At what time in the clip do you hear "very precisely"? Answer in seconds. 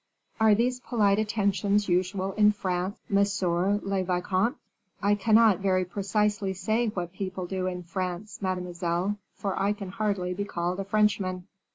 5.59-6.55